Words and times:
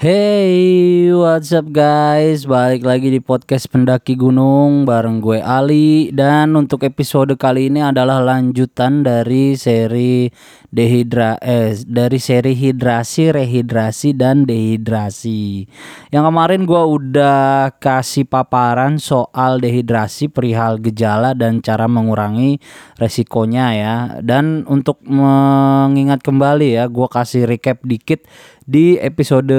Hey, 0.00 1.07
what's 1.18 1.50
up 1.50 1.66
guys? 1.74 2.46
Balik 2.46 2.86
lagi 2.86 3.10
di 3.10 3.18
podcast 3.18 3.66
Pendaki 3.66 4.14
Gunung 4.14 4.86
bareng 4.86 5.18
gue 5.18 5.42
Ali 5.42 6.14
dan 6.14 6.54
untuk 6.54 6.86
episode 6.86 7.34
kali 7.34 7.66
ini 7.66 7.82
adalah 7.82 8.22
lanjutan 8.22 9.02
dari 9.02 9.58
seri 9.58 10.30
dehidra 10.70 11.40
eh 11.42 11.74
dari 11.82 12.22
seri 12.22 12.54
hidrasi, 12.54 13.34
rehidrasi 13.34 14.14
dan 14.14 14.46
dehidrasi. 14.46 15.66
Yang 16.14 16.24
kemarin 16.30 16.62
gue 16.68 16.82
udah 16.86 17.74
kasih 17.82 18.28
paparan 18.28 19.02
soal 19.02 19.58
dehidrasi, 19.58 20.30
perihal 20.30 20.78
gejala 20.78 21.34
dan 21.34 21.64
cara 21.64 21.90
mengurangi 21.90 22.62
resikonya 23.00 23.66
ya. 23.74 23.94
Dan 24.22 24.68
untuk 24.70 25.02
mengingat 25.02 26.22
kembali 26.22 26.78
ya, 26.78 26.86
gue 26.86 27.08
kasih 27.10 27.48
recap 27.48 27.82
dikit 27.82 28.22
di 28.68 29.00
episode 29.00 29.56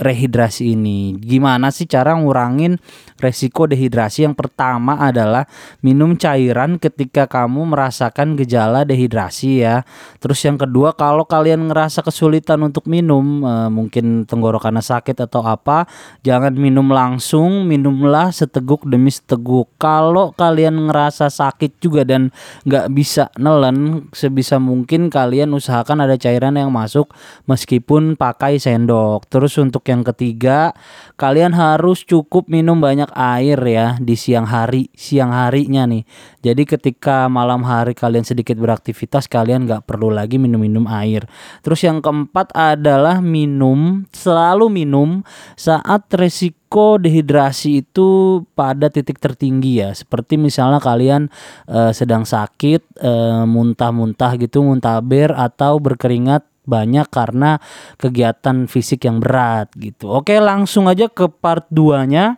rehidrasi 0.00 0.72
ini. 0.72 0.87
Gimana 1.18 1.72
sih 1.74 1.84
cara 1.84 2.14
ngurangin 2.16 2.78
resiko 3.18 3.66
dehidrasi? 3.66 4.24
Yang 4.24 4.36
pertama 4.46 4.98
adalah 4.98 5.46
minum 5.84 6.14
cairan 6.14 6.76
ketika 6.78 7.28
kamu 7.28 7.74
merasakan 7.74 8.38
gejala 8.38 8.86
dehidrasi 8.86 9.62
ya. 9.62 9.82
Terus 10.18 10.40
yang 10.44 10.56
kedua 10.56 10.94
kalau 10.94 11.26
kalian 11.26 11.70
ngerasa 11.70 12.00
kesulitan 12.00 12.62
untuk 12.64 12.86
minum, 12.86 13.44
e, 13.44 13.52
mungkin 13.68 14.24
tenggorokannya 14.24 14.82
sakit 14.82 15.28
atau 15.28 15.44
apa, 15.44 15.86
jangan 16.22 16.54
minum 16.54 16.88
langsung, 16.90 17.66
minumlah 17.68 18.30
seteguk 18.34 18.86
demi 18.86 19.12
seteguk. 19.12 19.68
Kalau 19.76 20.32
kalian 20.34 20.88
ngerasa 20.88 21.28
sakit 21.28 21.78
juga 21.82 22.02
dan 22.06 22.30
nggak 22.64 22.86
bisa 22.94 23.30
nelen, 23.38 24.08
sebisa 24.14 24.56
mungkin 24.58 25.10
kalian 25.12 25.52
usahakan 25.54 26.04
ada 26.06 26.16
cairan 26.18 26.58
yang 26.58 26.70
masuk 26.70 27.10
meskipun 27.50 28.14
pakai 28.14 28.58
sendok. 28.58 29.26
Terus 29.30 29.56
untuk 29.58 29.82
yang 29.86 30.02
ketiga, 30.02 30.72
kalian 31.18 31.54
harus 31.54 32.02
cukup 32.06 32.46
minum 32.46 32.78
banyak 32.78 33.10
air 33.14 33.58
ya 33.62 33.96
di 33.98 34.14
siang 34.14 34.46
hari, 34.46 34.88
siang 34.94 35.34
harinya 35.34 35.84
nih. 35.84 36.02
Jadi 36.42 36.62
ketika 36.64 37.26
malam 37.26 37.66
hari 37.66 37.92
kalian 37.92 38.22
sedikit 38.22 38.54
beraktivitas, 38.56 39.26
kalian 39.26 39.66
nggak 39.66 39.84
perlu 39.84 40.14
lagi 40.14 40.38
minum-minum 40.38 40.86
air. 40.86 41.26
Terus 41.60 41.82
yang 41.82 41.98
keempat 41.98 42.54
adalah 42.54 43.18
minum, 43.18 44.06
selalu 44.14 44.70
minum 44.70 45.26
saat 45.58 46.06
resiko 46.14 47.00
dehidrasi 47.00 47.80
itu 47.86 48.42
pada 48.52 48.92
titik 48.92 49.16
tertinggi 49.16 49.80
ya 49.80 49.90
seperti 49.96 50.36
misalnya 50.36 50.78
kalian 50.78 51.32
uh, 51.64 51.90
sedang 51.96 52.28
sakit 52.28 53.00
uh, 53.00 53.48
muntah-muntah 53.48 54.36
gitu 54.36 54.60
muntaber 54.60 55.32
atau 55.32 55.80
berkeringat 55.80 56.44
banyak 56.68 57.08
karena 57.08 57.56
kegiatan 57.96 58.68
fisik 58.68 59.08
yang 59.08 59.24
berat 59.24 59.72
gitu. 59.80 60.12
Oke, 60.12 60.36
langsung 60.36 60.84
aja 60.84 61.08
ke 61.08 61.32
part 61.32 61.64
2-nya. 61.72 62.36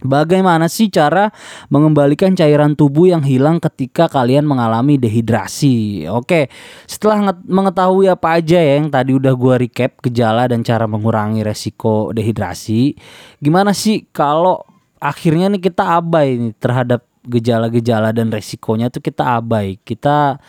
Bagaimana 0.00 0.64
sih 0.72 0.88
cara 0.88 1.28
mengembalikan 1.68 2.32
cairan 2.32 2.72
tubuh 2.72 3.12
yang 3.12 3.20
hilang 3.20 3.60
ketika 3.60 4.08
kalian 4.08 4.48
mengalami 4.48 4.96
dehidrasi? 4.96 6.08
Oke, 6.08 6.48
setelah 6.88 7.36
mengetahui 7.44 8.08
apa 8.08 8.40
aja 8.40 8.56
ya 8.64 8.80
yang 8.80 8.88
tadi 8.88 9.12
udah 9.12 9.36
gua 9.36 9.60
recap 9.60 10.00
gejala 10.00 10.48
dan 10.48 10.64
cara 10.64 10.88
mengurangi 10.88 11.44
resiko 11.44 12.16
dehidrasi, 12.16 12.96
gimana 13.44 13.76
sih 13.76 14.08
kalau 14.08 14.64
akhirnya 14.96 15.52
nih 15.52 15.68
kita 15.68 16.00
abai 16.00 16.48
nih 16.48 16.56
terhadap 16.56 17.04
gejala-gejala 17.20 18.16
dan 18.16 18.32
resikonya 18.32 18.88
tuh 18.88 19.04
kita 19.04 19.36
abai. 19.36 19.76
Kita 19.84 20.40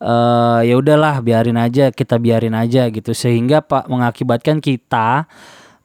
uh, 0.00 0.60
ya 0.64 0.74
udahlah 0.74 1.20
biarin 1.22 1.60
aja 1.60 1.92
kita 1.94 2.16
biarin 2.16 2.56
aja 2.56 2.88
gitu 2.90 3.12
sehingga 3.14 3.62
pak 3.62 3.86
mengakibatkan 3.86 4.58
kita 4.58 5.28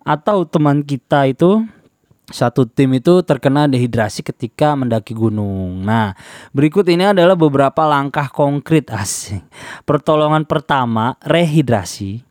atau 0.02 0.48
teman 0.48 0.82
kita 0.82 1.30
itu 1.30 1.62
satu 2.26 2.66
tim 2.66 2.90
itu 2.98 3.22
terkena 3.22 3.70
dehidrasi 3.70 4.26
ketika 4.26 4.74
mendaki 4.74 5.14
gunung. 5.14 5.86
Nah, 5.86 6.18
berikut 6.58 6.82
ini 6.90 7.14
adalah 7.14 7.38
beberapa 7.38 7.86
langkah 7.86 8.34
konkret 8.34 8.90
asing. 8.90 9.46
Pertolongan 9.86 10.42
pertama, 10.50 11.22
rehidrasi 11.22 12.25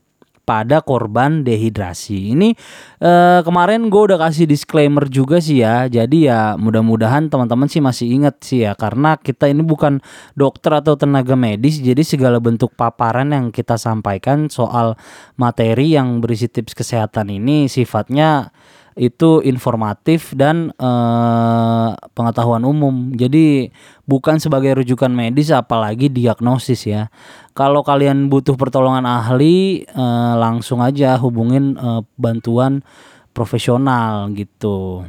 pada 0.44 0.84
korban 0.84 1.42
dehidrasi. 1.42 2.36
Ini 2.36 2.52
eh, 3.00 3.40
kemarin 3.40 3.88
gue 3.88 4.02
udah 4.12 4.20
kasih 4.20 4.44
disclaimer 4.44 5.08
juga 5.08 5.40
sih 5.40 5.64
ya. 5.64 5.88
Jadi 5.88 6.28
ya 6.28 6.54
mudah-mudahan 6.60 7.32
teman-teman 7.32 7.66
sih 7.66 7.80
masih 7.80 8.12
ingat 8.12 8.44
sih 8.44 8.68
ya 8.68 8.76
karena 8.76 9.16
kita 9.16 9.48
ini 9.48 9.64
bukan 9.64 10.04
dokter 10.36 10.76
atau 10.76 10.94
tenaga 10.94 11.34
medis. 11.34 11.80
Jadi 11.80 12.04
segala 12.04 12.38
bentuk 12.38 12.76
paparan 12.76 13.32
yang 13.32 13.48
kita 13.50 13.80
sampaikan 13.80 14.52
soal 14.52 14.94
materi 15.40 15.96
yang 15.96 16.20
berisi 16.20 16.46
tips 16.46 16.76
kesehatan 16.76 17.32
ini 17.32 17.66
sifatnya 17.66 18.52
itu 18.94 19.42
informatif 19.42 20.30
dan 20.38 20.70
eh, 20.78 21.83
pengetahuan 22.14 22.62
umum. 22.62 23.12
Jadi 23.12 23.74
bukan 24.06 24.38
sebagai 24.38 24.80
rujukan 24.80 25.10
medis 25.10 25.50
apalagi 25.50 26.08
diagnosis 26.08 26.86
ya. 26.86 27.10
Kalau 27.52 27.82
kalian 27.82 28.30
butuh 28.30 28.54
pertolongan 28.54 29.04
ahli 29.04 29.84
eh, 29.84 30.34
langsung 30.38 30.80
aja 30.80 31.18
hubungin 31.18 31.74
eh, 31.76 32.00
bantuan 32.16 32.86
profesional 33.34 34.30
gitu. 34.32 35.04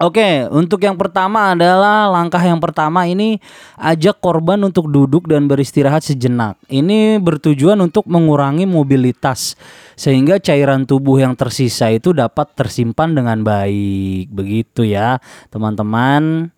Oke, 0.00 0.48
untuk 0.48 0.80
yang 0.80 0.96
pertama 0.96 1.52
adalah 1.52 2.08
langkah 2.08 2.40
yang 2.40 2.56
pertama 2.56 3.04
ini 3.04 3.36
ajak 3.76 4.16
korban 4.16 4.56
untuk 4.64 4.88
duduk 4.88 5.28
dan 5.28 5.44
beristirahat 5.44 6.00
sejenak. 6.00 6.56
Ini 6.72 7.20
bertujuan 7.20 7.76
untuk 7.84 8.08
mengurangi 8.08 8.64
mobilitas 8.64 9.60
sehingga 10.00 10.40
cairan 10.40 10.88
tubuh 10.88 11.20
yang 11.20 11.36
tersisa 11.36 11.92
itu 11.92 12.16
dapat 12.16 12.48
tersimpan 12.56 13.12
dengan 13.12 13.44
baik. 13.44 14.32
Begitu 14.32 14.88
ya, 14.88 15.20
teman-teman. 15.52 16.48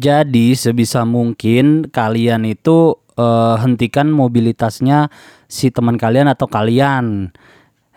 Jadi 0.00 0.56
sebisa 0.56 1.04
mungkin 1.04 1.92
kalian 1.92 2.48
itu 2.48 2.96
uh, 3.20 3.60
hentikan 3.60 4.08
mobilitasnya 4.08 5.12
si 5.44 5.68
teman 5.68 6.00
kalian 6.00 6.32
atau 6.32 6.48
kalian 6.48 7.36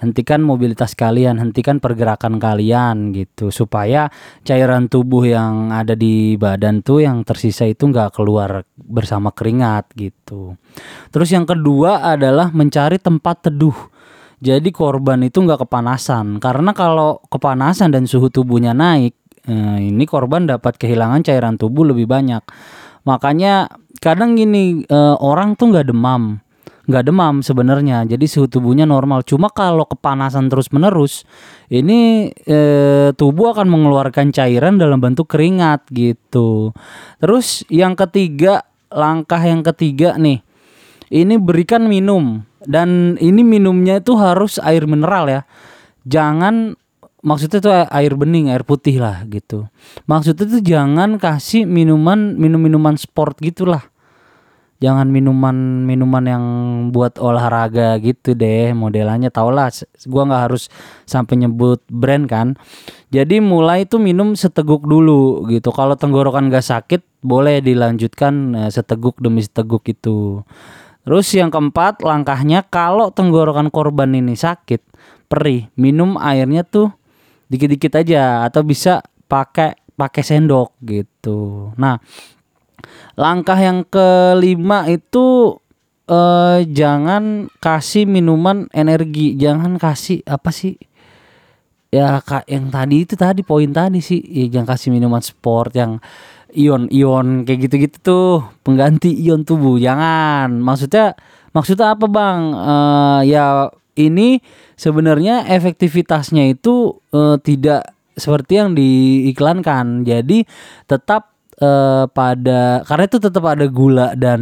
hentikan 0.01 0.41
mobilitas 0.41 0.97
kalian, 0.97 1.37
hentikan 1.37 1.77
pergerakan 1.77 2.41
kalian 2.41 3.13
gitu 3.13 3.53
supaya 3.53 4.09
cairan 4.41 4.89
tubuh 4.89 5.21
yang 5.29 5.69
ada 5.69 5.93
di 5.93 6.35
badan 6.35 6.81
tuh 6.81 7.05
yang 7.05 7.21
tersisa 7.21 7.69
itu 7.69 7.85
nggak 7.85 8.17
keluar 8.17 8.65
bersama 8.75 9.29
keringat 9.29 9.93
gitu. 9.93 10.57
Terus 11.13 11.29
yang 11.29 11.45
kedua 11.45 12.01
adalah 12.01 12.49
mencari 12.49 12.97
tempat 12.97 13.47
teduh. 13.47 13.77
Jadi 14.41 14.73
korban 14.73 15.21
itu 15.21 15.37
nggak 15.37 15.69
kepanasan 15.69 16.41
karena 16.41 16.73
kalau 16.73 17.21
kepanasan 17.29 17.93
dan 17.93 18.09
suhu 18.09 18.33
tubuhnya 18.33 18.73
naik, 18.73 19.13
eh, 19.45 19.79
ini 19.85 20.01
korban 20.09 20.49
dapat 20.49 20.81
kehilangan 20.81 21.21
cairan 21.21 21.61
tubuh 21.61 21.85
lebih 21.85 22.09
banyak. 22.09 22.41
Makanya 23.05 23.69
kadang 24.01 24.33
gini 24.33 24.81
eh, 24.81 25.15
orang 25.21 25.53
tuh 25.53 25.69
nggak 25.69 25.93
demam 25.93 26.41
nggak 26.91 27.07
demam 27.07 27.39
sebenarnya. 27.39 28.03
Jadi 28.03 28.27
suhu 28.27 28.51
tubuhnya 28.51 28.83
normal. 28.83 29.23
Cuma 29.23 29.47
kalau 29.47 29.87
kepanasan 29.87 30.51
terus 30.51 30.67
menerus 30.75 31.23
ini 31.71 32.27
e, 32.43 32.59
tubuh 33.15 33.55
akan 33.55 33.71
mengeluarkan 33.71 34.35
cairan 34.35 34.75
dalam 34.75 34.99
bentuk 34.99 35.31
keringat 35.31 35.87
gitu. 35.95 36.75
Terus 37.23 37.63
yang 37.71 37.95
ketiga 37.95 38.67
langkah 38.91 39.39
yang 39.39 39.63
ketiga 39.63 40.19
nih 40.19 40.43
ini 41.11 41.35
berikan 41.39 41.87
minum. 41.87 42.43
Dan 42.61 43.17
ini 43.17 43.41
minumnya 43.41 43.97
itu 43.97 44.13
harus 44.21 44.61
air 44.61 44.85
mineral 44.85 45.25
ya. 45.25 45.41
Jangan 46.05 46.77
maksudnya 47.25 47.57
itu 47.57 47.71
air 47.73 48.13
bening 48.13 48.53
air 48.53 48.61
putih 48.61 49.01
lah 49.01 49.25
gitu. 49.25 49.65
Maksudnya 50.05 50.45
itu 50.45 50.59
jangan 50.61 51.17
kasih 51.17 51.65
minuman 51.65 52.37
minum 52.37 52.61
minuman 52.61 52.95
sport 52.97 53.41
gitulah 53.41 53.90
jangan 54.81 55.07
minuman 55.13 55.85
minuman 55.85 56.25
yang 56.25 56.45
buat 56.89 57.21
olahraga 57.21 58.01
gitu 58.01 58.33
deh 58.33 58.73
modelannya. 58.73 59.29
Tau 59.29 59.53
lah 59.53 59.69
gua 60.09 60.25
nggak 60.25 60.43
harus 60.49 60.67
sampai 61.05 61.45
nyebut 61.45 61.85
brand 61.87 62.25
kan. 62.25 62.57
Jadi 63.13 63.39
mulai 63.39 63.85
itu 63.85 64.01
minum 64.01 64.33
seteguk 64.33 64.83
dulu 64.83 65.45
gitu. 65.53 65.69
Kalau 65.69 65.93
tenggorokan 65.93 66.49
gak 66.49 66.65
sakit 66.65 67.01
boleh 67.21 67.61
dilanjutkan 67.61 68.33
eh, 68.57 68.71
seteguk 68.73 69.21
demi 69.21 69.45
seteguk 69.45 69.85
itu. 69.85 70.41
Terus 71.05 71.27
yang 71.33 71.53
keempat 71.53 72.01
langkahnya 72.01 72.65
kalau 72.65 73.13
tenggorokan 73.13 73.69
korban 73.69 74.13
ini 74.17 74.33
sakit 74.33 74.81
perih 75.29 75.69
minum 75.77 76.17
airnya 76.17 76.65
tuh 76.65 76.93
dikit-dikit 77.47 77.99
aja 77.99 78.47
atau 78.47 78.61
bisa 78.63 79.03
pakai 79.29 79.77
pakai 79.95 80.23
sendok 80.25 80.77
gitu. 80.81 81.71
Nah 81.77 81.99
Langkah 83.19 83.59
yang 83.59 83.83
kelima 83.87 84.87
itu 84.87 85.57
eh, 86.07 86.67
jangan 86.67 87.47
kasih 87.59 88.07
minuman 88.07 88.67
energi, 88.71 89.35
jangan 89.39 89.75
kasih 89.79 90.23
apa 90.27 90.51
sih? 90.51 90.75
Ya 91.91 92.23
kak 92.23 92.47
yang 92.47 92.71
tadi 92.71 93.03
itu 93.03 93.19
tadi 93.19 93.43
poin 93.43 93.67
tadi 93.75 93.99
sih, 93.99 94.23
ya, 94.23 94.47
jangan 94.47 94.75
kasih 94.75 94.95
minuman 94.95 95.19
sport 95.19 95.75
yang 95.75 95.99
ion-ion 96.55 97.43
kayak 97.43 97.67
gitu-gitu 97.67 97.97
tuh 97.99 98.31
pengganti 98.63 99.11
ion 99.11 99.43
tubuh, 99.43 99.75
jangan. 99.75 100.55
Maksudnya 100.63 101.15
maksudnya 101.51 101.95
apa 101.95 102.07
bang? 102.07 102.39
Uh, 102.55 103.21
ya 103.27 103.67
ini 103.99 104.39
sebenarnya 104.79 105.51
efektivitasnya 105.51 106.47
itu 106.55 106.95
uh, 107.11 107.35
tidak 107.43 107.91
seperti 108.15 108.59
yang 108.59 108.71
diiklankan. 108.71 110.07
Jadi 110.07 110.47
tetap 110.87 111.30
uh, 111.61 112.09
pada 112.11 112.81
karena 112.83 113.05
itu 113.07 113.17
tetap 113.21 113.43
ada 113.45 113.65
gula 113.69 114.17
dan 114.17 114.41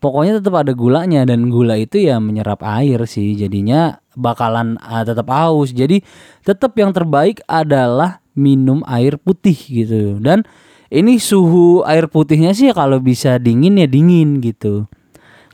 pokoknya 0.00 0.40
tetap 0.40 0.64
ada 0.64 0.72
gulanya 0.72 1.24
dan 1.28 1.48
gula 1.52 1.78
itu 1.78 2.00
ya 2.00 2.18
menyerap 2.18 2.64
air 2.64 3.04
sih. 3.04 3.36
Jadinya 3.36 4.00
bakalan 4.16 4.80
uh, 4.80 5.04
tetap 5.04 5.28
haus. 5.30 5.70
Jadi 5.70 6.00
tetap 6.42 6.74
yang 6.80 6.90
terbaik 6.90 7.44
adalah 7.46 8.24
minum 8.34 8.82
air 8.88 9.20
putih 9.20 9.54
gitu. 9.54 10.18
Dan 10.18 10.42
ini 10.90 11.18
suhu 11.18 11.82
air 11.86 12.10
putihnya 12.10 12.52
sih 12.52 12.70
ya 12.70 12.74
kalau 12.74 12.98
bisa 13.00 13.38
dingin 13.38 13.78
ya 13.78 13.88
dingin 13.88 14.42
gitu. 14.42 14.86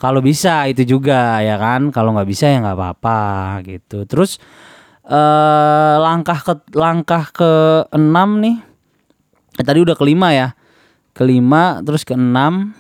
Kalau 0.01 0.25
bisa 0.25 0.65
itu 0.65 0.97
juga 0.97 1.45
ya 1.45 1.61
kan. 1.61 1.93
Kalau 1.93 2.17
nggak 2.17 2.29
bisa 2.29 2.49
ya 2.49 2.65
nggak 2.65 2.77
apa-apa 2.77 3.21
gitu. 3.69 4.09
Terus 4.09 4.41
eh, 5.05 5.97
langkah 6.01 6.41
ke 6.41 6.55
langkah 6.73 7.29
ke 7.33 7.53
enam 7.93 8.41
nih. 8.41 8.57
Eh, 9.61 9.65
tadi 9.65 9.85
udah 9.85 9.97
kelima 9.97 10.33
ya. 10.33 10.57
Kelima 11.21 11.85
terus 11.85 12.09
ke 12.09 12.17
enam. 12.17 12.73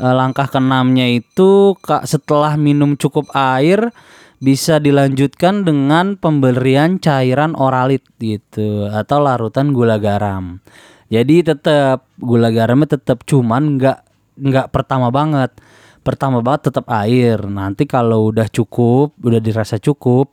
Eh, 0.00 0.14
langkah 0.16 0.48
keenamnya 0.48 1.12
itu 1.12 1.76
kak 1.84 2.08
setelah 2.08 2.56
minum 2.56 2.96
cukup 2.96 3.28
air 3.36 3.92
bisa 4.40 4.80
dilanjutkan 4.80 5.62
dengan 5.62 6.16
pemberian 6.16 6.96
cairan 6.98 7.52
oralit 7.54 8.02
gitu 8.16 8.88
atau 8.88 9.20
larutan 9.20 9.76
gula 9.76 10.00
garam. 10.00 10.64
Jadi 11.12 11.44
tetap 11.44 12.08
gula 12.16 12.48
garamnya 12.48 12.96
tetap 12.96 13.22
cuman 13.28 13.76
nggak 13.76 13.98
nggak 14.40 14.66
pertama 14.72 15.12
banget. 15.12 15.52
Pertama 16.00 16.40
banget 16.40 16.72
tetap 16.72 16.88
air. 16.88 17.44
Nanti 17.44 17.84
kalau 17.84 18.32
udah 18.32 18.48
cukup, 18.48 19.16
udah 19.20 19.40
dirasa 19.40 19.76
cukup, 19.80 20.32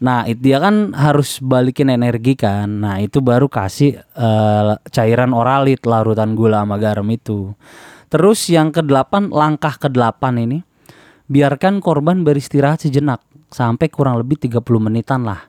Nah, 0.00 0.24
itu 0.24 0.40
dia 0.40 0.58
kan 0.64 0.96
harus 0.96 1.44
balikin 1.44 1.92
energi 1.92 2.32
kan. 2.32 2.80
Nah, 2.80 2.96
itu 3.04 3.20
baru 3.20 3.52
kasih 3.52 4.00
uh, 4.16 4.80
cairan 4.88 5.36
oralit 5.36 5.84
larutan 5.84 6.32
gula 6.32 6.64
sama 6.64 6.80
garam 6.80 7.04
itu. 7.12 7.52
Terus 8.08 8.48
yang 8.48 8.72
kedelapan, 8.72 9.28
langkah 9.28 9.76
kedelapan 9.76 10.40
ini 10.40 10.58
biarkan 11.30 11.84
korban 11.84 12.24
beristirahat 12.24 12.82
sejenak 12.82 13.20
sampai 13.52 13.86
kurang 13.92 14.18
lebih 14.18 14.40
30 14.40 14.64
menitan 14.80 15.22
lah. 15.22 15.46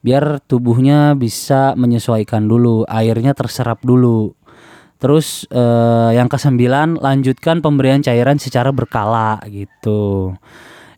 Biar 0.00 0.38
tubuhnya 0.46 1.18
bisa 1.18 1.74
menyesuaikan 1.74 2.46
dulu, 2.46 2.86
airnya 2.86 3.34
terserap 3.34 3.82
dulu. 3.82 4.38
Terus 5.02 5.44
uh, 5.50 6.14
yang 6.14 6.30
kesembilan 6.30 7.02
lanjutkan 7.02 7.58
pemberian 7.58 8.00
cairan 8.00 8.38
secara 8.38 8.70
berkala 8.70 9.42
gitu. 9.50 10.32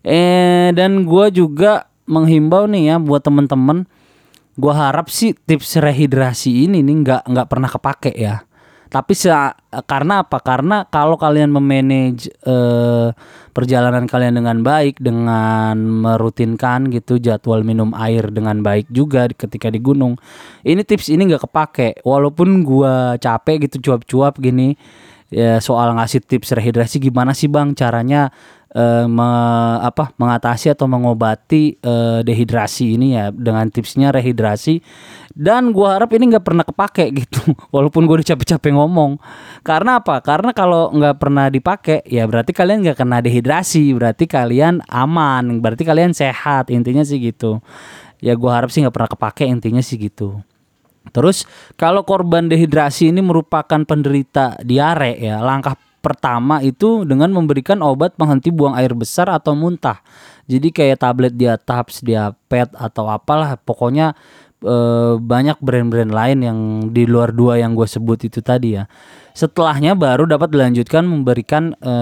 Eh 0.05 0.71
dan 0.77 1.03
gue 1.03 1.25
juga 1.33 1.89
menghimbau 2.07 2.65
nih 2.65 2.93
ya 2.93 2.95
buat 2.97 3.21
temen-temen. 3.21 3.85
Gue 4.57 4.73
harap 4.73 5.13
sih 5.13 5.37
tips 5.37 5.77
rehidrasi 5.77 6.65
ini 6.65 6.81
nih 6.81 6.95
nggak 7.05 7.21
nggak 7.29 7.47
pernah 7.47 7.69
kepake 7.69 8.11
ya. 8.17 8.47
Tapi 8.87 9.13
se 9.13 9.27
karena 9.83 10.23
apa? 10.23 10.39
Karena 10.39 10.87
kalau 10.87 11.19
kalian 11.19 11.51
memanage 11.51 12.31
eh, 12.47 13.11
perjalanan 13.51 14.07
kalian 14.07 14.39
dengan 14.39 14.63
baik 14.63 15.03
dengan 15.03 15.75
merutinkan 16.07 16.87
gitu 16.87 17.19
jadwal 17.19 17.67
minum 17.67 17.91
air 17.99 18.31
dengan 18.31 18.63
baik 18.63 18.87
juga 18.87 19.27
ketika 19.27 19.67
di 19.67 19.83
gunung 19.83 20.15
ini 20.63 20.81
tips 20.87 21.11
ini 21.11 21.27
nggak 21.27 21.43
kepake. 21.51 21.89
Walaupun 22.07 22.63
gue 22.63 23.19
capek 23.19 23.67
gitu 23.67 23.91
cuap-cuap 23.91 24.39
gini 24.39 24.79
ya 25.27 25.59
soal 25.59 25.91
ngasih 25.99 26.23
tips 26.23 26.55
rehidrasi 26.55 27.03
gimana 27.03 27.35
sih 27.35 27.51
bang? 27.51 27.75
Caranya 27.75 28.31
uh, 28.73 29.05
me, 29.07 29.29
apa 29.83 30.11
mengatasi 30.17 30.73
atau 30.73 30.89
mengobati 30.89 31.77
uh, 31.85 32.19
dehidrasi 32.25 32.99
ini 32.99 33.15
ya 33.15 33.31
dengan 33.31 33.69
tipsnya 33.71 34.11
rehidrasi. 34.11 34.81
Dan 35.37 35.69
gua 35.69 36.01
harap 36.01 36.09
ini 36.17 36.33
nggak 36.33 36.45
pernah 36.45 36.65
kepake 36.65 37.05
gitu 37.21 37.53
walaupun 37.69 38.09
gue 38.09 38.23
udah 38.23 38.27
capek-capek 38.33 38.73
ngomong. 38.73 39.21
Karena 39.61 40.01
apa? 40.01 40.19
Karena 40.25 40.51
kalau 40.51 40.89
nggak 40.89 41.15
pernah 41.21 41.45
dipakai 41.47 42.01
ya 42.09 42.25
berarti 42.25 42.51
kalian 42.51 42.81
nggak 42.83 42.97
kena 42.97 43.21
dehidrasi 43.21 43.93
berarti 43.93 44.25
kalian 44.25 44.81
aman 44.89 45.61
berarti 45.61 45.85
kalian 45.85 46.17
sehat 46.17 46.73
intinya 46.73 47.05
sih 47.05 47.21
gitu. 47.21 47.61
Ya 48.17 48.33
gua 48.33 48.57
harap 48.57 48.73
sih 48.73 48.81
nggak 48.81 48.95
pernah 48.95 49.11
kepake 49.13 49.45
intinya 49.45 49.83
sih 49.85 50.01
gitu. 50.01 50.41
Terus 51.11 51.47
kalau 51.79 52.03
korban 52.03 52.51
dehidrasi 52.51 53.15
ini 53.15 53.23
merupakan 53.23 53.79
penderita 53.87 54.59
diare 54.59 55.15
ya, 55.15 55.39
langkah 55.39 55.79
pertama 56.07 56.63
itu 56.63 57.03
dengan 57.03 57.27
memberikan 57.35 57.83
obat 57.83 58.15
penghenti 58.15 58.47
buang 58.47 58.79
air 58.79 58.95
besar 58.95 59.27
atau 59.27 59.51
muntah. 59.51 59.99
Jadi 60.47 60.71
kayak 60.71 61.03
tablet 61.03 61.35
diataps, 61.35 61.99
diapet 61.99 62.71
atau 62.71 63.11
apalah 63.11 63.59
pokoknya 63.59 64.15
e, 64.63 64.75
banyak 65.19 65.59
brand-brand 65.59 66.07
lain 66.15 66.39
yang 66.39 66.59
di 66.95 67.03
luar 67.03 67.35
dua 67.35 67.59
yang 67.59 67.75
gue 67.75 67.83
sebut 67.83 68.31
itu 68.31 68.39
tadi 68.39 68.79
ya. 68.79 68.87
Setelahnya 69.35 69.99
baru 69.99 70.23
dapat 70.23 70.47
dilanjutkan 70.55 71.03
memberikan 71.03 71.75
e, 71.83 71.93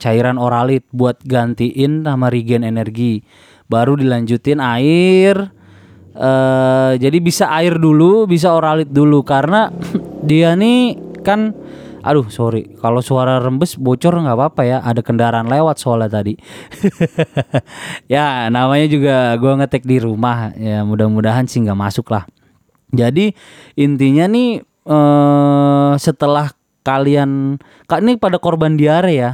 cairan 0.00 0.40
oralit 0.40 0.88
buat 0.96 1.20
gantiin 1.20 2.08
sama 2.08 2.32
regen 2.32 2.64
energi. 2.64 3.20
Baru 3.68 4.00
dilanjutin 4.00 4.64
air. 4.64 5.52
E, 6.16 6.32
jadi 6.96 7.18
bisa 7.20 7.52
air 7.52 7.76
dulu, 7.76 8.24
bisa 8.24 8.56
oralit 8.56 8.88
dulu 8.88 9.20
karena 9.20 9.68
dia 10.24 10.56
nih 10.56 10.96
kan 11.20 11.52
Aduh 12.04 12.28
sorry 12.28 12.76
kalau 12.76 13.00
suara 13.00 13.40
rembes 13.40 13.80
bocor 13.80 14.12
nggak 14.20 14.36
apa-apa 14.36 14.62
ya 14.68 14.78
ada 14.84 15.00
kendaraan 15.00 15.48
lewat 15.48 15.80
soalnya 15.80 16.20
tadi. 16.20 16.36
ya 18.12 18.52
namanya 18.52 18.86
juga 18.86 19.16
gue 19.40 19.52
ngetek 19.56 19.88
di 19.88 19.96
rumah 20.04 20.52
ya 20.52 20.84
mudah-mudahan 20.84 21.48
sih 21.48 21.64
nggak 21.64 21.80
masuk 21.80 22.12
lah. 22.12 22.28
Jadi 22.92 23.32
intinya 23.80 24.28
nih 24.28 24.60
eh, 24.84 25.92
setelah 25.96 26.52
kalian 26.84 27.56
kak 27.88 28.04
ini 28.04 28.20
pada 28.20 28.36
korban 28.36 28.76
diare 28.76 29.12
ya. 29.16 29.32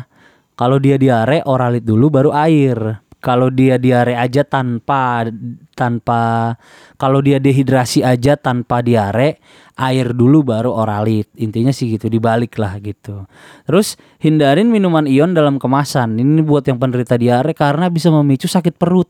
Kalau 0.54 0.76
dia 0.78 1.00
diare 1.00 1.42
oralit 1.48 1.82
dulu 1.82 2.12
baru 2.12 2.30
air 2.36 3.09
kalau 3.20 3.52
dia 3.52 3.76
diare 3.76 4.16
aja 4.16 4.42
tanpa 4.42 5.28
tanpa 5.76 6.56
kalau 6.96 7.20
dia 7.20 7.36
dehidrasi 7.36 8.00
aja 8.00 8.36
tanpa 8.40 8.80
diare 8.80 9.40
air 9.80 10.12
dulu 10.12 10.44
baru 10.44 10.72
oralit. 10.72 11.28
Intinya 11.40 11.72
sih 11.72 11.96
gitu 11.96 12.12
dibalik 12.12 12.56
lah 12.60 12.76
gitu. 12.80 13.24
Terus 13.64 13.96
hindarin 14.20 14.68
minuman 14.68 15.08
ion 15.08 15.32
dalam 15.32 15.56
kemasan. 15.56 16.20
Ini 16.20 16.44
buat 16.44 16.68
yang 16.68 16.76
penderita 16.76 17.16
diare 17.16 17.56
karena 17.56 17.88
bisa 17.88 18.12
memicu 18.12 18.48
sakit 18.48 18.76
perut. 18.76 19.08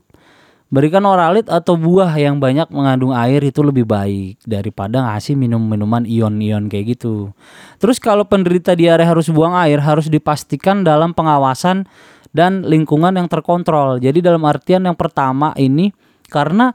Berikan 0.71 1.03
oralit 1.03 1.51
atau 1.51 1.75
buah 1.75 2.15
yang 2.15 2.39
banyak 2.39 2.71
mengandung 2.71 3.11
air 3.11 3.43
itu 3.43 3.59
lebih 3.59 3.83
baik 3.83 4.39
daripada 4.47 5.03
ngasih 5.03 5.35
minum 5.35 5.59
minuman 5.59 6.07
ion-ion 6.07 6.71
kayak 6.71 6.95
gitu. 6.95 7.35
Terus 7.75 7.99
kalau 7.99 8.23
penderita 8.23 8.71
diare 8.71 9.03
harus 9.03 9.27
buang 9.27 9.51
air 9.51 9.83
harus 9.83 10.07
dipastikan 10.07 10.87
dalam 10.87 11.11
pengawasan 11.11 11.91
dan 12.31 12.63
lingkungan 12.63 13.15
yang 13.15 13.27
terkontrol. 13.27 13.99
Jadi 13.99 14.23
dalam 14.23 14.43
artian 14.47 14.87
yang 14.87 14.95
pertama 14.95 15.51
ini 15.59 15.91
karena 16.31 16.71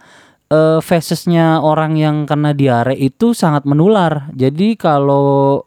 uh, 0.53 0.79
fesesnya 0.85 1.65
orang 1.65 1.97
yang 1.97 2.29
kena 2.29 2.53
diare 2.53 2.95
itu 2.95 3.33
sangat 3.33 3.65
menular. 3.65 4.29
Jadi 4.37 4.77
kalau 4.77 5.65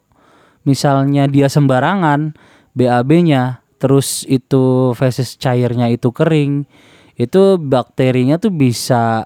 misalnya 0.62 1.26
dia 1.26 1.50
sembarangan 1.50 2.36
BAB-nya 2.76 3.64
terus 3.80 4.28
itu 4.28 4.92
feses 4.92 5.40
cairnya 5.40 5.88
itu 5.88 6.12
kering, 6.12 6.68
itu 7.16 7.56
bakterinya 7.56 8.36
tuh 8.36 8.52
bisa 8.52 9.24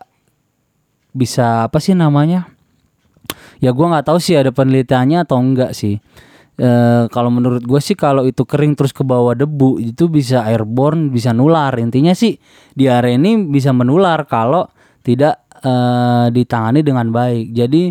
bisa 1.15 1.67
apa 1.67 1.79
sih 1.83 1.95
namanya? 1.95 2.49
Ya 3.59 3.75
gua 3.75 3.91
nggak 3.95 4.07
tahu 4.11 4.19
sih 4.23 4.39
ada 4.39 4.55
penelitiannya 4.55 5.27
atau 5.27 5.39
enggak 5.43 5.75
sih. 5.75 5.99
E, 6.55 6.71
kalau 7.11 7.31
menurut 7.35 7.67
gue 7.67 7.81
sih 7.83 7.99
kalau 7.99 8.23
itu 8.23 8.47
kering 8.47 8.79
terus 8.79 8.95
ke 8.95 9.03
bawah 9.03 9.35
debu 9.35 9.83
itu 9.83 10.07
bisa 10.07 10.47
airborne 10.47 11.11
bisa 11.11 11.35
nular. 11.35 11.75
Intinya 11.79 12.15
sih 12.15 12.39
diare 12.75 13.19
ini 13.19 13.43
bisa 13.51 13.75
menular 13.75 14.23
kalau 14.31 14.71
tidak 15.03 15.51
e, 15.59 15.73
ditangani 16.31 16.81
dengan 16.87 17.11
baik. 17.11 17.51
Jadi 17.51 17.91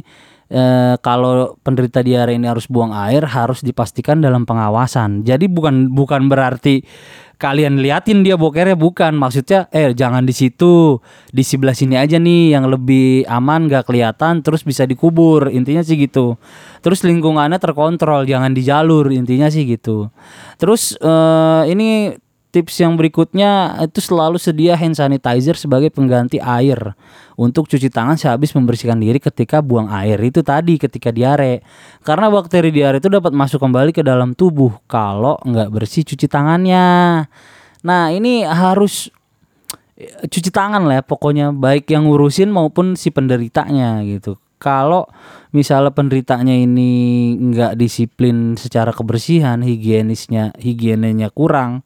e, 0.53 0.63
kalau 1.01 1.57
penderita 1.65 2.05
diare 2.05 2.38
ini 2.38 2.45
harus 2.45 2.69
buang 2.69 2.93
air 2.93 3.25
harus 3.25 3.65
dipastikan 3.65 4.22
dalam 4.22 4.45
pengawasan. 4.45 5.25
Jadi 5.25 5.50
bukan 5.50 5.89
bukan 5.89 6.29
berarti 6.29 6.86
kalian 7.41 7.81
liatin 7.81 8.22
dia 8.22 8.38
bokernya 8.38 8.77
bukan. 8.77 9.17
Maksudnya 9.17 9.67
eh 9.74 9.91
jangan 9.91 10.24
di 10.24 10.31
situ 10.31 11.01
di 11.33 11.43
sebelah 11.43 11.74
sini 11.75 11.98
aja 11.98 12.22
nih 12.22 12.55
yang 12.55 12.69
lebih 12.69 13.25
aman 13.27 13.67
gak 13.67 13.89
kelihatan 13.89 14.45
terus 14.45 14.62
bisa 14.62 14.86
dikubur. 14.86 15.50
Intinya 15.50 15.81
sih 15.81 15.98
gitu. 15.98 16.38
Terus 16.86 17.01
lingkungannya 17.03 17.57
terkontrol 17.57 18.29
jangan 18.29 18.53
di 18.53 18.62
jalur. 18.63 19.10
Intinya 19.12 19.50
sih 19.50 19.65
gitu. 19.65 20.07
Terus 20.62 20.95
uh, 21.01 21.67
ini 21.67 22.15
Tips 22.53 22.86
yang 22.86 22.93
berikutnya 22.93 23.81
itu 23.81 23.98
selalu 23.98 24.38
sedia 24.38 24.77
hand 24.77 24.93
sanitizer 24.93 25.57
sebagai 25.57 25.89
pengganti 25.89 26.38
air 26.38 26.93
untuk 27.33 27.65
cuci 27.65 27.89
tangan 27.89 28.13
sehabis 28.13 28.53
membersihkan 28.53 29.01
diri 29.01 29.17
ketika 29.17 29.57
buang 29.65 29.89
air 29.89 30.22
itu 30.22 30.45
tadi 30.45 30.77
ketika 30.77 31.10
diare. 31.10 31.65
Karena 32.05 32.29
bakteri 32.29 32.69
diare 32.69 33.01
itu 33.01 33.10
dapat 33.10 33.33
masuk 33.33 33.57
kembali 33.57 33.89
ke 33.89 34.05
dalam 34.05 34.38
tubuh 34.38 34.69
kalau 34.86 35.41
nggak 35.41 35.74
bersih 35.74 36.05
cuci 36.05 36.29
tangannya. 36.29 37.25
Nah 37.81 38.03
ini 38.13 38.45
harus 38.45 39.10
cuci 40.29 40.53
tangan 40.53 40.86
lah 40.86 41.01
ya, 41.01 41.03
pokoknya 41.03 41.50
baik 41.57 41.89
yang 41.89 42.05
ngurusin 42.05 42.53
maupun 42.53 42.93
si 42.93 43.10
penderitanya 43.10 44.05
gitu 44.05 44.38
kalau 44.63 45.10
misalnya 45.51 45.91
penderitanya 45.91 46.55
ini 46.55 47.36
nggak 47.36 47.75
disiplin 47.75 48.55
secara 48.55 48.95
kebersihan 48.95 49.60
higienisnya 49.60 50.55
higienenya 50.55 51.27
kurang 51.36 51.83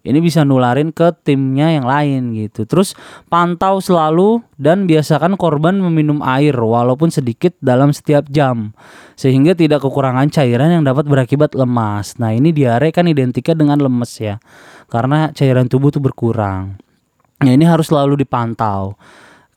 ini 0.00 0.18
bisa 0.24 0.48
nularin 0.48 0.96
ke 0.96 1.12
timnya 1.20 1.76
yang 1.76 1.84
lain 1.84 2.32
gitu. 2.32 2.64
Terus 2.64 2.96
pantau 3.28 3.84
selalu 3.84 4.40
dan 4.56 4.88
biasakan 4.88 5.36
korban 5.36 5.76
meminum 5.76 6.24
air 6.24 6.56
walaupun 6.56 7.12
sedikit 7.12 7.52
dalam 7.60 7.92
setiap 7.92 8.24
jam 8.32 8.72
sehingga 9.12 9.52
tidak 9.52 9.84
kekurangan 9.84 10.32
cairan 10.32 10.80
yang 10.80 10.84
dapat 10.88 11.04
berakibat 11.04 11.52
lemas. 11.52 12.16
Nah, 12.16 12.32
ini 12.32 12.48
diare 12.48 12.88
kan 12.96 13.12
identiknya 13.12 13.52
dengan 13.52 13.76
lemes 13.76 14.12
ya. 14.16 14.40
Karena 14.88 15.28
cairan 15.36 15.68
tubuh 15.68 15.92
tuh 15.92 16.00
berkurang. 16.00 16.80
Nah, 17.44 17.52
ini 17.52 17.68
harus 17.68 17.92
selalu 17.92 18.24
dipantau. 18.24 18.96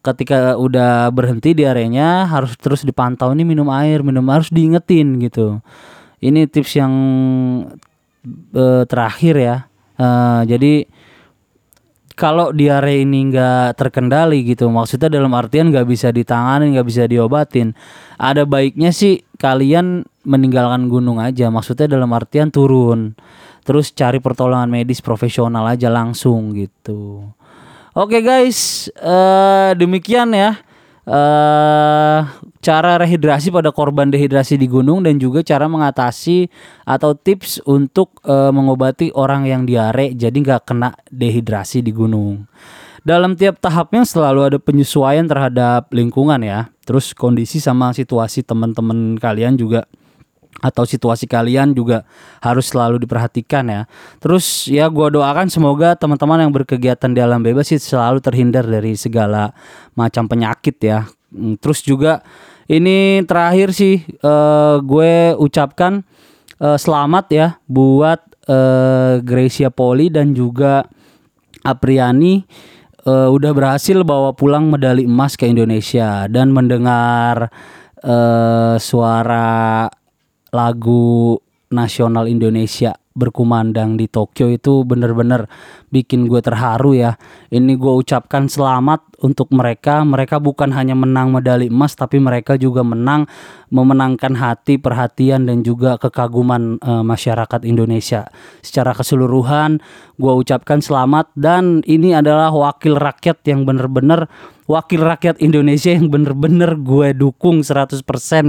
Ketika 0.04 0.60
udah 0.60 1.08
berhenti 1.16 1.56
diarenya 1.56 2.28
harus 2.28 2.60
terus 2.60 2.84
dipantau 2.84 3.32
nih 3.32 3.48
minum 3.48 3.72
air, 3.72 4.04
minum 4.04 4.28
harus 4.28 4.52
diingetin 4.52 5.24
gitu. 5.24 5.64
Ini 6.20 6.52
tips 6.52 6.76
yang 6.76 6.94
uh, 8.52 8.84
terakhir 8.84 9.36
ya 9.40 9.58
Uh, 10.00 10.42
jadi 10.50 10.90
kalau 12.14 12.54
diare 12.54 13.02
ini 13.02 13.34
nggak 13.34 13.74
terkendali 13.74 14.46
gitu, 14.46 14.70
maksudnya 14.70 15.10
dalam 15.10 15.34
artian 15.34 15.74
nggak 15.74 15.88
bisa 15.90 16.14
ditangani, 16.14 16.78
nggak 16.78 16.88
bisa 16.88 17.04
diobatin, 17.10 17.74
ada 18.22 18.46
baiknya 18.46 18.94
sih 18.94 19.26
kalian 19.42 20.06
meninggalkan 20.22 20.88
gunung 20.94 21.18
aja. 21.18 21.50
Maksudnya 21.50 21.90
dalam 21.90 22.14
artian 22.14 22.54
turun, 22.54 23.18
terus 23.66 23.90
cari 23.98 24.22
pertolongan 24.22 24.70
medis 24.70 25.02
profesional 25.02 25.66
aja 25.66 25.90
langsung 25.90 26.54
gitu. 26.54 27.34
Oke 27.94 28.22
guys, 28.22 28.90
uh, 29.02 29.74
demikian 29.78 30.34
ya 30.34 30.62
uh, 31.08 32.20
cara 32.64 32.92
rehidrasi 33.00 33.52
pada 33.52 33.76
korban 33.76 34.08
dehidrasi 34.08 34.56
di 34.56 34.68
gunung 34.72 35.04
dan 35.04 35.20
juga 35.20 35.44
cara 35.44 35.68
mengatasi 35.68 36.48
atau 36.88 37.16
tips 37.16 37.64
untuk 37.68 38.20
uh, 38.24 38.52
mengobati 38.52 39.12
orang 39.16 39.48
yang 39.48 39.68
diare 39.68 40.16
jadi 40.16 40.36
nggak 40.36 40.64
kena 40.68 40.96
dehidrasi 41.12 41.84
di 41.84 41.92
gunung. 41.92 42.48
Dalam 43.04 43.36
tiap 43.36 43.60
tahapnya 43.60 44.08
selalu 44.08 44.48
ada 44.48 44.58
penyesuaian 44.64 45.28
terhadap 45.28 45.92
lingkungan 45.92 46.40
ya. 46.40 46.72
Terus 46.88 47.12
kondisi 47.12 47.60
sama 47.60 47.92
situasi 47.92 48.48
teman-teman 48.48 49.20
kalian 49.20 49.60
juga 49.60 49.84
atau 50.62 50.84
situasi 50.88 51.26
kalian 51.26 51.74
juga 51.74 52.06
harus 52.44 52.70
selalu 52.70 53.02
diperhatikan 53.04 53.66
ya. 53.68 53.82
Terus 54.22 54.70
ya 54.70 54.88
gue 54.88 55.08
doakan 55.10 55.50
semoga 55.50 55.98
teman-teman 55.98 56.46
yang 56.48 56.54
berkegiatan 56.54 57.12
di 57.12 57.20
alam 57.20 57.42
bebas 57.42 57.72
sih 57.72 57.80
selalu 57.82 58.22
terhindar 58.22 58.68
dari 58.68 58.94
segala 58.94 59.56
macam 59.98 60.30
penyakit 60.30 60.78
ya. 60.84 61.10
Hmm, 61.34 61.58
terus 61.58 61.82
juga 61.82 62.22
ini 62.70 63.26
terakhir 63.26 63.74
sih 63.76 64.06
uh, 64.24 64.80
gue 64.80 65.36
ucapkan 65.36 66.06
uh, 66.62 66.78
selamat 66.80 67.26
ya 67.34 67.48
buat 67.68 68.20
uh, 68.48 69.20
Gracia 69.20 69.74
Poli 69.74 70.08
dan 70.14 70.32
juga 70.32 70.88
Apriani 71.64 72.44
uh, 73.08 73.30
udah 73.32 73.52
berhasil 73.56 74.00
bawa 74.04 74.36
pulang 74.36 74.72
medali 74.72 75.08
emas 75.08 75.36
ke 75.36 75.48
Indonesia 75.48 76.28
dan 76.28 76.52
mendengar 76.52 77.52
uh, 78.04 78.76
suara 78.80 79.88
lagu 80.54 81.42
nasional 81.74 82.30
Indonesia 82.30 82.94
berkumandang 83.14 83.98
di 83.98 84.10
Tokyo 84.10 84.50
itu 84.50 84.86
bener-bener 84.86 85.46
bikin 85.90 86.26
gue 86.30 86.42
terharu 86.42 86.98
ya. 86.98 87.18
Ini 87.50 87.74
gue 87.78 87.94
ucapkan 87.94 88.50
selamat 88.50 89.13
untuk 89.24 89.48
mereka. 89.56 90.04
Mereka 90.04 90.44
bukan 90.44 90.76
hanya 90.76 90.94
menang 90.94 91.32
medali 91.32 91.72
emas 91.72 91.96
tapi 91.96 92.20
mereka 92.20 92.60
juga 92.60 92.84
menang 92.84 93.26
memenangkan 93.72 94.38
hati, 94.38 94.78
perhatian 94.78 95.50
dan 95.50 95.66
juga 95.66 95.98
kekaguman 95.98 96.78
e, 96.78 96.92
masyarakat 97.02 97.66
Indonesia. 97.66 98.30
Secara 98.62 98.94
keseluruhan 98.94 99.82
gue 100.20 100.34
ucapkan 100.36 100.84
selamat 100.84 101.32
dan 101.34 101.82
ini 101.90 102.14
adalah 102.14 102.54
wakil 102.54 103.00
rakyat 103.00 103.42
yang 103.50 103.66
bener-bener 103.66 104.30
wakil 104.68 105.04
rakyat 105.04 105.42
Indonesia 105.44 105.92
yang 105.92 106.08
bener-bener 106.08 106.78
gue 106.80 107.18
dukung 107.18 107.66
100% 107.66 108.04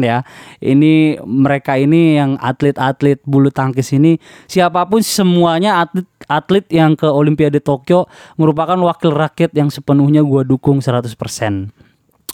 ya. 0.05 0.23
Ini 0.61 1.25
mereka 1.25 1.81
ini 1.81 2.19
yang 2.21 2.37
atlet-atlet 2.39 3.23
bulu 3.25 3.49
tangkis 3.49 3.95
ini 3.97 4.19
siapa 4.51 4.85
pun 4.85 5.01
semuanya 5.01 5.81
atlet 5.83 6.07
atlet 6.25 6.65
yang 6.73 6.97
ke 6.97 7.05
Olimpiade 7.05 7.61
Tokyo 7.61 8.09
merupakan 8.41 8.77
wakil 8.81 9.13
rakyat 9.13 9.53
yang 9.53 9.69
sepenuhnya 9.69 10.25
gue 10.25 10.43
dukung 10.49 10.64
100%. 10.65 11.13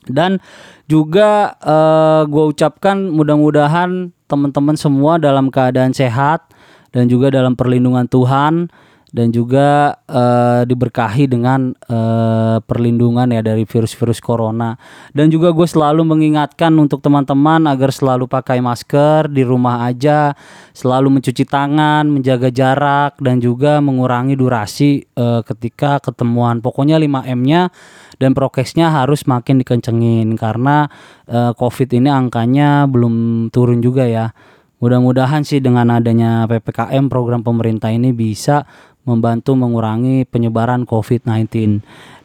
Dan 0.09 0.41
juga 0.89 1.55
uh, 1.61 2.25
gue 2.25 2.45
ucapkan 2.57 2.97
mudah-mudahan 3.11 4.15
teman-teman 4.31 4.79
semua 4.79 5.19
dalam 5.21 5.53
keadaan 5.53 5.93
sehat 5.93 6.47
dan 6.95 7.11
juga 7.11 7.31
dalam 7.35 7.59
perlindungan 7.59 8.07
Tuhan 8.07 8.71
dan 9.11 9.35
juga 9.35 9.99
uh, 10.07 10.63
diberkahi 10.63 11.27
dengan 11.27 11.75
uh, 11.91 12.63
perlindungan 12.63 13.31
ya 13.31 13.43
dari 13.43 13.67
virus-virus 13.67 14.23
corona. 14.23 14.79
Dan 15.11 15.31
juga 15.31 15.51
gue 15.51 15.67
selalu 15.67 16.07
mengingatkan 16.07 16.71
untuk 16.79 17.03
teman-teman 17.03 17.67
agar 17.67 17.91
selalu 17.91 18.31
pakai 18.31 18.63
masker 18.63 19.31
di 19.31 19.43
rumah 19.43 19.87
aja 19.87 20.35
selalu 20.71 21.21
mencuci 21.21 21.45
tangan 21.45 22.07
menjaga 22.09 22.49
jarak 22.49 23.19
dan 23.21 23.43
juga 23.43 23.83
mengurangi 23.83 24.39
durasi 24.39 25.05
uh, 25.19 25.43
ketika 25.45 26.01
ketemuan. 26.01 26.63
Pokoknya 26.63 26.97
5M 26.97 27.41
nya 27.45 27.69
dan 28.17 28.33
prokesnya 28.33 28.93
harus 28.95 29.27
makin 29.27 29.61
dikencengin 29.61 30.39
karena 30.39 30.89
uh, 31.29 31.53
covid 31.57 31.91
ini 31.93 32.09
angkanya 32.09 32.87
belum 32.87 33.49
turun 33.51 33.83
juga 33.83 34.07
ya. 34.07 34.33
Mudah-mudahan 34.81 35.45
sih 35.45 35.61
dengan 35.61 35.93
adanya 35.93 36.49
PPKM 36.49 37.13
program 37.13 37.45
pemerintah 37.45 37.93
ini 37.93 38.17
bisa 38.17 38.65
membantu 39.05 39.57
mengurangi 39.57 40.29
penyebaran 40.29 40.85
COVID-19. 40.85 41.81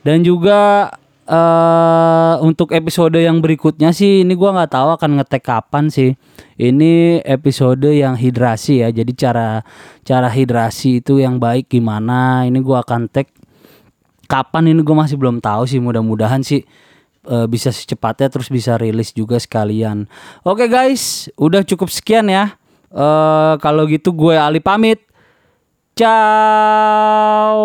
Dan 0.06 0.22
juga 0.22 0.92
uh, 1.26 2.36
untuk 2.46 2.72
episode 2.76 3.18
yang 3.18 3.42
berikutnya 3.42 3.92
sih 3.96 4.22
ini 4.22 4.34
gua 4.38 4.54
nggak 4.54 4.72
tahu 4.72 4.90
akan 4.96 5.12
ngetek 5.22 5.44
kapan 5.44 5.90
sih. 5.90 6.14
Ini 6.56 7.24
episode 7.28 7.92
yang 7.92 8.16
hidrasi 8.16 8.86
ya. 8.86 8.90
Jadi 8.94 9.12
cara 9.18 9.66
cara 10.06 10.30
hidrasi 10.32 11.04
itu 11.04 11.20
yang 11.20 11.42
baik 11.42 11.68
gimana? 11.68 12.48
Ini 12.48 12.60
gua 12.62 12.86
akan 12.86 13.12
tag 13.12 13.28
kapan 14.26 14.74
ini 14.74 14.82
gue 14.82 14.96
masih 14.98 15.16
belum 15.22 15.40
tahu 15.40 15.70
sih. 15.70 15.78
Mudah-mudahan 15.78 16.42
sih 16.42 16.66
uh, 17.30 17.46
bisa 17.46 17.70
secepatnya 17.70 18.28
terus 18.30 18.50
bisa 18.50 18.76
rilis 18.76 19.14
juga 19.14 19.38
sekalian. 19.38 20.10
Oke 20.42 20.66
guys, 20.66 21.30
udah 21.38 21.62
cukup 21.62 21.94
sekian 21.94 22.30
ya. 22.30 22.58
Uh, 22.90 23.60
kalau 23.62 23.86
gitu 23.86 24.12
gue 24.12 24.34
Ali 24.36 24.60
pamit. 24.62 25.05
Ciao. 25.98 27.56